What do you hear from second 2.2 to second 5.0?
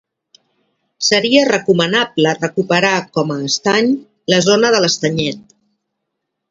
recuperar com a estany la zona de